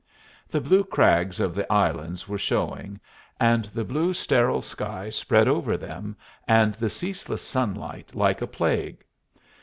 The 0.47 0.61
blue 0.61 0.83
crags 0.83 1.39
of 1.39 1.53
the 1.53 1.71
islands 1.71 2.27
were 2.27 2.39
showing, 2.39 2.99
and 3.39 3.65
the 3.65 3.83
blue 3.83 4.13
sterile 4.15 4.63
sky 4.63 5.11
spread 5.11 5.47
over 5.47 5.77
them 5.77 6.17
and 6.47 6.73
the 6.73 6.89
ceaseless 6.89 7.43
sunlight 7.43 8.15
like 8.15 8.41
a 8.41 8.47
plague. 8.47 9.05